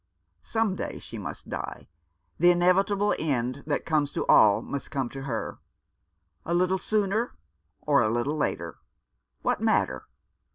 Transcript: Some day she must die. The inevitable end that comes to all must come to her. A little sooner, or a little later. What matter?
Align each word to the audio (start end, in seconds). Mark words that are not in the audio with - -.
Some 0.41 0.75
day 0.75 0.97
she 0.97 1.19
must 1.19 1.47
die. 1.47 1.87
The 2.39 2.49
inevitable 2.49 3.13
end 3.19 3.61
that 3.67 3.85
comes 3.85 4.11
to 4.13 4.25
all 4.25 4.63
must 4.63 4.89
come 4.89 5.09
to 5.09 5.21
her. 5.25 5.59
A 6.43 6.55
little 6.55 6.79
sooner, 6.79 7.35
or 7.81 8.01
a 8.01 8.09
little 8.09 8.35
later. 8.35 8.79
What 9.43 9.61
matter? 9.61 10.07